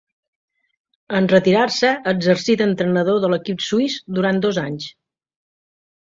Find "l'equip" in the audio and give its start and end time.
3.33-3.61